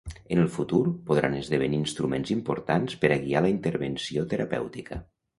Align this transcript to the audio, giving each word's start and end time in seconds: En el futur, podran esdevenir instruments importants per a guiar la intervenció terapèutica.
En 0.35 0.39
el 0.43 0.47
futur, 0.53 0.77
podran 1.09 1.35
esdevenir 1.39 1.77
instruments 1.81 2.31
importants 2.35 2.95
per 3.03 3.11
a 3.15 3.19
guiar 3.25 3.43
la 3.47 3.51
intervenció 3.53 4.23
terapèutica. 4.33 4.99